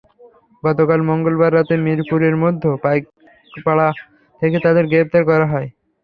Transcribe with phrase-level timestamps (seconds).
[0.63, 3.87] গতকাল মঙ্গলবার রাতে মিরপুরের মধ্য পাইকপাড়া
[4.41, 5.67] থেকে তাঁদের গ্রেপ্তার করা হয়।